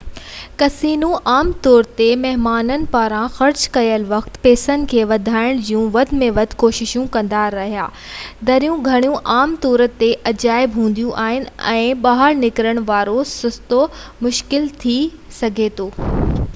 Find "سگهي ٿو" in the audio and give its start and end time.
15.41-15.91